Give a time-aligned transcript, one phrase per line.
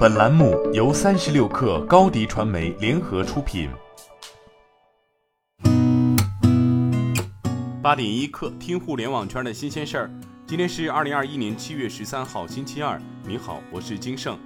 [0.00, 3.68] 本栏目由三十六氪高低传媒联合出品。
[7.82, 10.10] 八点一刻，听互联网圈的新鲜事儿。
[10.46, 12.98] 今天是二零二一年七月十三号，星期二。
[13.26, 14.38] 你好，我是金盛。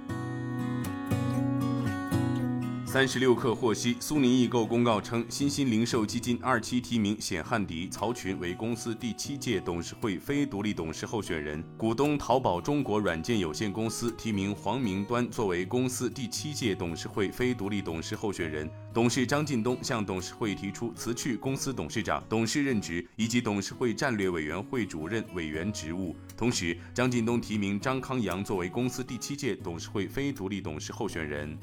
[2.95, 18.71] 三十六氪获悉，苏宁易购公告称，新兴零售基金二期提名冼汉迪、曹群为公司第七届董事会非独立董事候选人；股东淘宝中国软件有限公司提名黄明端作为公司第七届董事会非独立董事候选人。
[18.93, 26.15] 董事张近东向董事会提出辞去公司董事长、董事任职以及董事会战略委员会主任委员职务。
[26.37, 31.59] 同时，张近东提名张康阳作为公司第七届董事会非独立董事候选人。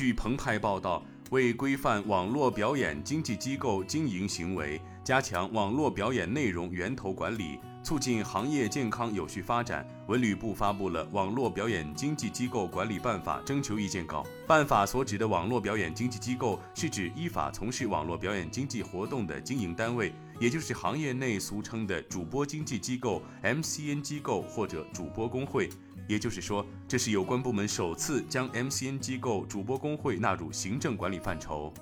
[0.00, 14.24] 据澎湃报道，为规范网络表演经纪机构经营行为，加强网络表演内容源头管理，促进行业健康有序发展，文旅部发布了《网络表演经纪机构管理办法》征求意见稿。
[14.46, 25.68] 办法所指的网络表演经纪机构，是指依法从事网络表演经纪活动的经营单位，也就是行业内俗称的主播经纪机构、MCN 机构或者主播工会。
[26.10, 31.72] 也就是说，这是有关部门首次将 MCN 机构主播工会纳入行政管理范畴。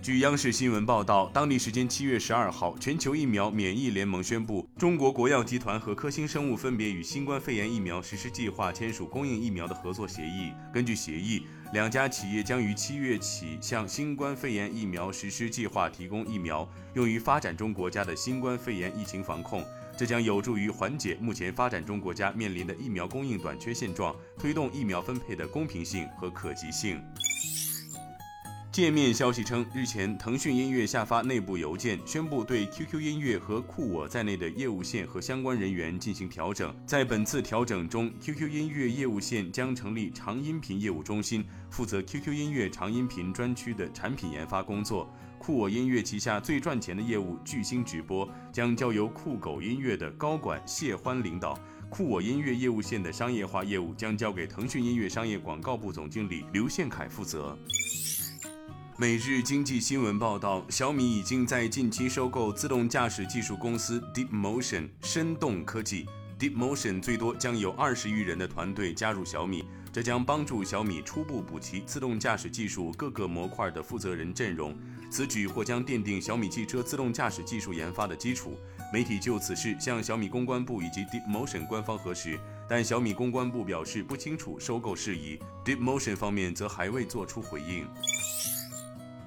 [0.00, 10.52] 据央视新闻报道，当地时间七月十二号，全球疫苗免疫联盟宣布，中国国药集团和科兴生物分别与新冠肺炎疫苗实施计划签署供应疫苗的合作协议。
[10.74, 19.64] 根据协议，两家企业将于七月起向新冠肺炎疫苗实施计划提供疫苗，用于发展中国家的新冠肺炎疫情防控。
[19.96, 27.00] 这将有助于缓解目前发展中国家面临的疫苗供应短缺现状，推动疫苗分配的公平性和可及性。
[28.72, 36.74] 界面消息称，日前腾讯音乐下发内部邮件，宣布对 QQ 音乐和酷我在内的业务线和相关人员进行调整。
[36.86, 45.06] 在本次调整中，QQ 音乐业务线将成立长音频业务中心，负责 QQ 音乐长音频专区的产品研发工作。
[45.38, 51.58] 酷我音乐旗下最赚钱的业务巨星直播将交由酷狗音乐的高管谢欢领导。
[51.90, 57.54] 酷我音乐业务线的商业化业务将交给腾讯音乐商业广告部总经理刘宪凯负责。
[58.98, 66.06] 每日经济新闻报道，小米已经在近期收购自动驾驶技术公司 Deep Motion 深动科技。
[66.38, 74.76] Deep Motion 最多将有二十余人的团队加入小米，这将帮助小米初步补齐自动驾驶技术各个模块的负责人阵容。
[75.10, 78.58] 此举或将奠定小米汽车自动驾驶技术研发的基础。
[78.92, 82.38] 媒体就此事向小米公关部以及 Deep Motion 官方核实，
[82.68, 87.86] 但小米公关部表示不清楚收购事宜，Deep Motion 方面则还未做出回应。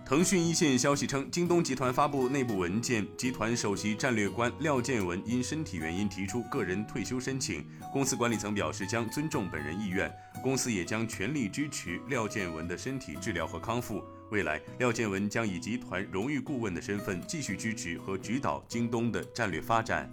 [0.05, 14.03] 腾讯一线消息称，京东集团发布内部文件，集团首席战略官廖建文因身体原因提出个人退休申请，公司管理层表示将尊重本人意愿，公司也将全力支持廖建文的身体治疗和康复。
[14.29, 20.07] 未来，廖建文将以集团荣誉顾问的身份继续支持和指导京东的战略发展。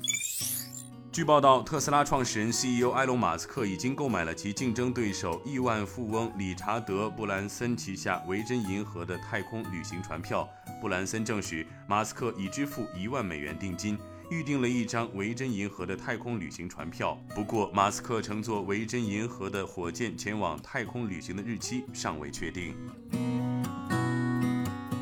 [1.12, 10.48] 据报道，特斯拉创始人 CEO 埃隆·马斯克已经购买了其竞争对手亿万富翁理查德·布兰森旗下维珍银河的太空旅行船票。
[10.80, 13.98] 布兰森证实，马斯克已支付一万美元定金，
[14.30, 17.14] 预定了一张维珍银河的太空旅行船票。
[17.34, 22.74] 不过，马斯克乘坐维珍银河的火箭前往太空旅行的日期尚未确定。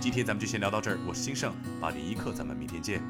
[0.01, 3.01] 今天咱们就先聊到这儿，我是金盛，八点一刻，咱们明天见。